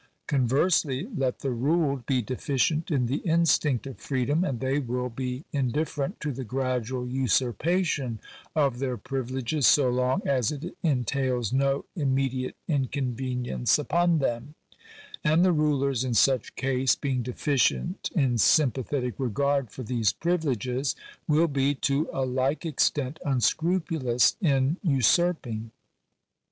[0.25, 5.45] Conversely, let the ruled be deficient in the instinct of freedom, and they will be
[5.53, 8.17] indif ferent to the gradual usurpation
[8.55, 14.55] of their privileges so long as it entails no immediate inconvenience upon them;
[15.23, 20.95] and the rulers in such case, being deficient in sympathetic regard for these privileges,
[21.27, 25.69] will be, to a like extent, unscrupulous in usurping.